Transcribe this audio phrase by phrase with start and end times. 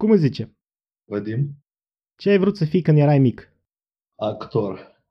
[0.00, 0.56] Cum îți zice?
[1.04, 1.64] Vadim?
[2.16, 3.52] Ce ai vrut să fii când erai mic?
[4.14, 5.02] Actor.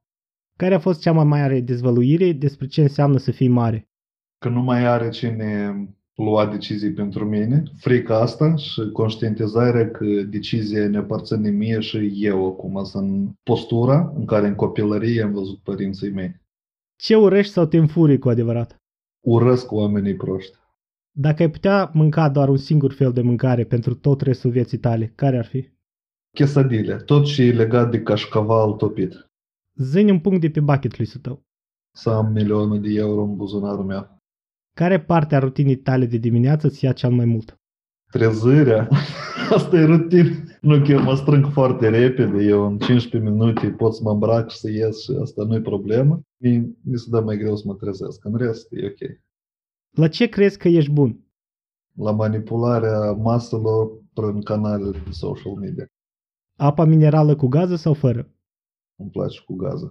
[0.57, 3.89] Care a fost cea mai mare dezvăluire despre ce înseamnă să fii mare?
[4.37, 5.73] Că nu mai are cine
[6.15, 12.47] lua decizii pentru mine, frica asta și conștientizarea că decizia ne aparține mie și eu
[12.47, 16.41] acum sunt în postura în care în copilărie am văzut părinții mei.
[16.95, 18.75] Ce urăști sau te înfuri cu adevărat?
[19.25, 20.57] Urăsc oamenii proști.
[21.21, 25.11] Dacă ai putea mânca doar un singur fel de mâncare pentru tot restul vieții tale,
[25.15, 25.69] care ar fi?
[26.35, 29.29] Chesadile, tot ce e legat de cașcaval topit.
[29.75, 31.41] Zâni un punct de pe bucket list-ul tău.
[31.97, 34.17] Să am milioane de euro în buzunarul meu.
[34.75, 37.55] Care parte a rutinii tale de dimineață ți ia cel mai mult?
[38.11, 38.87] Trezirea,
[39.55, 40.57] asta e rutin.
[40.61, 44.49] Nu că eu mă strâng foarte repede, eu în 15 minute pot să mă îmbrac
[44.49, 46.21] și să ies și asta nu e problemă.
[46.41, 49.19] Mi, mi se dă mai greu să mă trezesc, în rest e ok.
[49.89, 51.19] La ce crezi că ești bun?
[51.93, 55.85] La manipularea maselor prin canalele de social media.
[56.55, 58.29] Apa minerală cu gază sau fără?
[58.95, 59.89] Îmi place cu gază.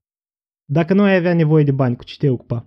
[0.65, 2.67] Dacă nu ai avea nevoie de bani, cu ce te ocupa?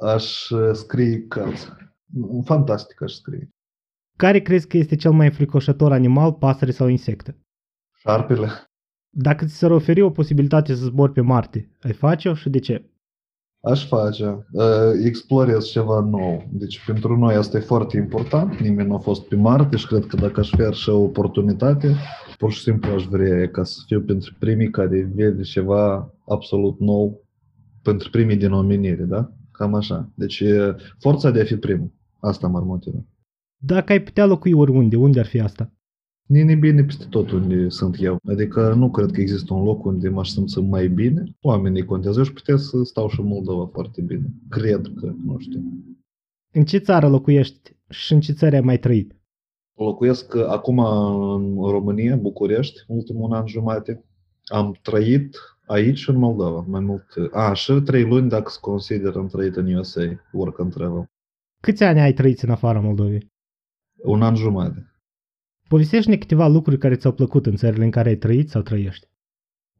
[0.00, 1.68] Aș uh, scrie cărți.
[2.44, 3.48] Fantastic aș scrie.
[4.16, 7.36] Care crezi că este cel mai înfricoșător animal, pasăre sau insectă?
[7.96, 8.48] Șarpele.
[9.10, 12.90] Dacă ți s-ar oferi o posibilitate să zbori pe Marte, ai face-o și de ce?
[13.68, 14.46] Aș face.
[14.52, 14.64] Uh,
[15.04, 16.48] explorez ceva nou.
[16.52, 18.60] Deci pentru noi asta e foarte important.
[18.60, 21.94] Nimeni nu a fost pe Marte și cred că dacă aș fi așa o oportunitate,
[22.38, 27.24] pur și simplu aș vrea ca să fiu pentru primii care vede ceva absolut nou,
[27.82, 29.32] pentru primii din omenire, da?
[29.52, 30.10] Cam așa.
[30.14, 30.42] Deci
[30.98, 31.92] forța de a fi primul.
[32.20, 33.04] Asta m-ar motiva.
[33.56, 35.72] Dacă ai putea locui oriunde, unde ar fi asta?
[36.28, 38.18] Nini bine peste tot unde sunt eu.
[38.26, 41.36] Adică nu cred că există un loc unde m-aș simți mai bine.
[41.40, 44.26] Oamenii contează și putea să stau și în Moldova foarte bine.
[44.48, 45.60] Cred că, nu știu.
[46.52, 49.16] În ce țară locuiești și în ce țări ai mai trăit?
[49.74, 50.78] Locuiesc acum
[51.34, 54.04] în România, București, ultimul an jumate.
[54.44, 57.04] Am trăit aici și în Moldova, mai mult.
[57.32, 61.10] A, și trei luni dacă se consideră am trăit în USA, work and travel.
[61.60, 63.32] Câți ani ai trăit în afara Moldovei?
[64.02, 64.87] Un an jumate.
[65.68, 69.06] Povestește-ne câteva lucruri care ți-au plăcut în țările în care ai trăit sau trăiești.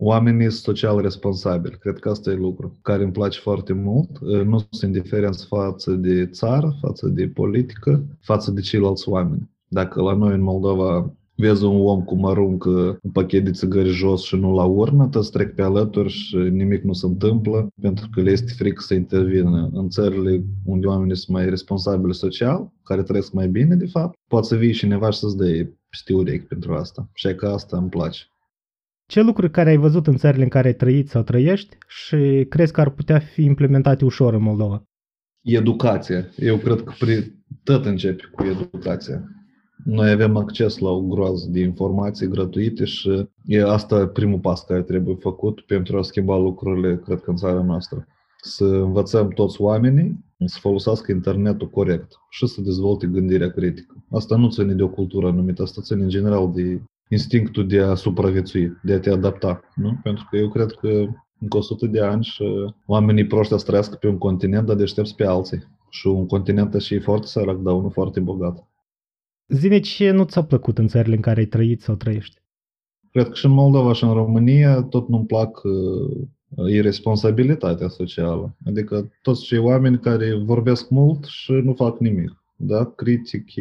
[0.01, 1.79] Oamenii sunt social responsabili.
[1.79, 4.19] Cred că asta e lucru care îmi place foarte mult.
[4.21, 9.51] Nu sunt indiferenți față de țară, față de politică, față de ceilalți oameni.
[9.69, 14.23] Dacă la noi în Moldova vezi un om cum aruncă un pachet de țigări jos
[14.23, 18.21] și nu la urnă, te trec pe alături și nimic nu se întâmplă pentru că
[18.21, 19.71] le este frică să intervină.
[19.73, 24.47] În țările unde oamenii sunt mai responsabili social, care trăiesc mai bine, de fapt, poate
[24.47, 27.09] să vii cineva și să-ți dea peste urechi pentru asta.
[27.15, 28.23] Și că asta îmi place.
[29.07, 32.73] Ce lucruri care ai văzut în țările în care ai trăit sau trăiești și crezi
[32.73, 34.83] că ar putea fi implementate ușor în Moldova?
[35.43, 36.29] Educația.
[36.37, 37.35] Eu cred că pri...
[37.63, 39.23] tot începe cu educația
[39.85, 44.83] noi avem acces la o groază de informații gratuite și e asta primul pas care
[44.83, 48.07] trebuie făcut pentru a schimba lucrurile, cred că în țara noastră.
[48.43, 54.05] Să învățăm toți oamenii să folosească internetul corect și să dezvolte gândirea critică.
[54.11, 57.95] Asta nu ține de o cultură anumită, asta ține în general de instinctul de a
[57.95, 59.61] supraviețui, de a te adapta.
[59.75, 59.99] Nu?
[60.03, 60.89] Pentru că eu cred că
[61.41, 62.45] încă 100 de ani și
[62.87, 65.77] oamenii proști să trăiască pe un continent, dar deștepți pe alții.
[65.91, 68.69] Și un continent și e foarte sărac, dar unul foarte bogat.
[69.47, 72.41] Zine ce nu ți-a plăcut în țările în care ai trăit sau trăiești?
[73.11, 76.29] Cred că și în Moldova și în România tot nu-mi plac uh,
[76.69, 78.57] irresponsabilitatea socială.
[78.65, 82.43] Adică toți cei oameni care vorbesc mult și nu fac nimic.
[82.57, 82.85] Da?
[82.85, 83.61] Critici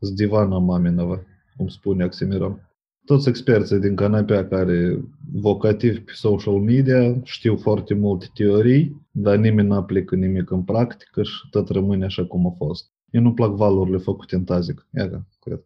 [0.00, 1.20] z divana maminova,
[1.56, 2.70] cum spune Oximiron.
[3.04, 9.68] Toți experții din canapea care vocativ pe social media știu foarte multe teorii, dar nimeni
[9.68, 12.90] nu aplică nimic în practică și tot rămâne așa cum a fost.
[13.10, 14.86] Eu nu plac valurile făcute în Tazic.
[14.96, 15.64] Iată, cred.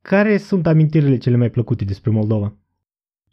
[0.00, 2.56] Care sunt amintirile cele mai plăcute despre Moldova?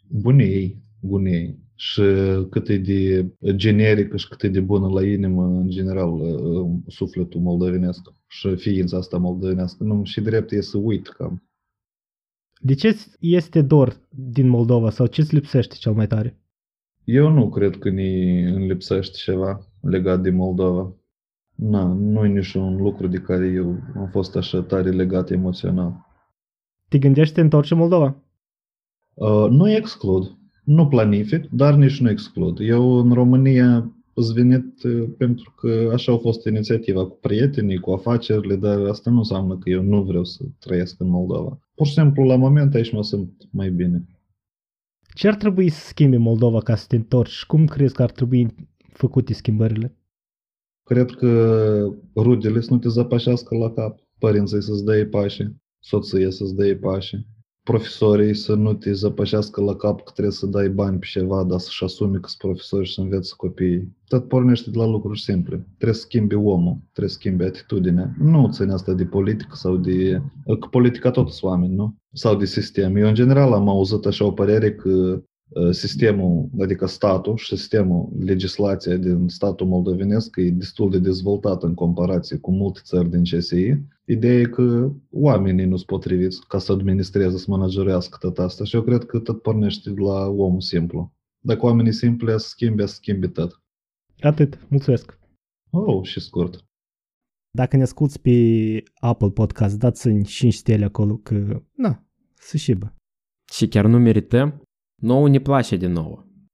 [0.08, 1.58] Bunei, bunei.
[1.84, 2.02] Și
[2.50, 7.40] cât e de generică și cât e de bună la inimă, în general, uh, sufletul
[7.40, 9.84] moldovenesc și ființa asta moldovenească.
[9.84, 11.42] Nu, și drept e să uit cam.
[12.60, 16.38] De ce este dor din Moldova sau ce îți lipsește cel mai tare?
[17.04, 18.02] Eu nu cred că ne
[18.58, 20.94] lipsește ceva legat de Moldova.
[21.54, 26.06] Na, nu e niciun lucru de care eu am fost așa tare legat emoțional.
[26.88, 28.16] Te gândești să te întorci în Moldova?
[29.14, 30.40] Uh, nu exclud.
[30.64, 32.58] Nu planific, dar nici nu exclud.
[32.60, 37.90] Eu în România sunt venit uh, pentru că așa a fost inițiativa cu prietenii, cu
[37.90, 41.58] afacerile, dar asta nu înseamnă că eu nu vreau să trăiesc în Moldova.
[41.74, 44.06] Pur și simplu, la moment aici mă simt mai bine.
[45.14, 47.44] Ce ar trebui să schimbi Moldova ca să te întorci?
[47.44, 48.54] Cum crezi că ar trebui
[48.92, 49.96] făcute schimbările?
[50.84, 55.60] Cred că rudele să nu te zăpășească la cap, părinții să-ți dea pașii.
[55.78, 57.26] soție să-ți dea pașii.
[57.62, 61.58] Profesorii să nu te zăpășească la cap că trebuie să dai bani pe ceva, dar
[61.58, 63.96] să-și asume că sunt profesori și să înveți copiii.
[64.06, 65.66] Tot pornește de la lucruri simple.
[65.76, 68.14] Trebuie să schimbi omul, trebuie să schimbi atitudinea.
[68.18, 70.22] Nu ține asta de politică sau de...
[70.60, 71.94] Că politica tot sunt oameni, nu?
[72.12, 72.96] Sau de sistem.
[72.96, 75.22] Eu, în general, am auzit așa o părere că
[75.70, 82.36] sistemul, adică statul și sistemul, legislația din statul moldovenesc e destul de dezvoltat în comparație
[82.36, 83.76] cu multe țări din CSI.
[84.04, 88.74] Ideea e că oamenii nu sunt potriviți ca să administreze, să managerească tot asta și
[88.74, 91.12] eu cred că tot pornește de la omul simplu.
[91.38, 93.62] Dacă oamenii simpli să schimbe, să schimbe tot.
[94.20, 95.18] Atât, mulțumesc.
[95.70, 96.64] Oh, și scurt.
[97.50, 98.32] Dacă ne asculti pe
[98.94, 102.94] Apple Podcast, dați-mi 5 stele acolo că, na, să șibă.
[103.52, 104.62] Și chiar nu merităm?
[105.02, 106.24] Nouă ne place de nouă.